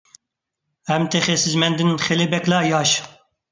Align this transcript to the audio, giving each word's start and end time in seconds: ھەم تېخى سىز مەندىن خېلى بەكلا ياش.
ھەم 0.91 1.05
تېخى 1.17 1.35
سىز 1.43 1.59
مەندىن 1.65 1.93
خېلى 2.07 2.29
بەكلا 2.35 2.65
ياش. 2.73 2.97